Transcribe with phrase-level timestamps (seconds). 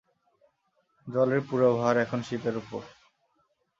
[1.07, 2.81] জলের পুরো ভার এখন শিপের উপর।